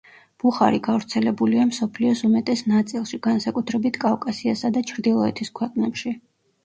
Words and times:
ბუხარი 0.43 0.77
გავრცელებულია 0.87 1.65
მსოფლიოს 1.71 2.23
უმეტეს 2.29 2.65
ნაწილში, 2.71 3.19
განსაკუთრებით 3.29 4.01
კავკასიასა 4.07 4.73
და 4.79 4.85
ჩრდილოეთის 4.93 5.53
ქვეყნებში. 5.61 6.17